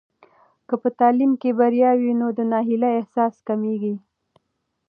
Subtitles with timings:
[0.67, 3.95] که په تعلیم کې بریا وي، نو د ناهیلۍ احساس کمېږي.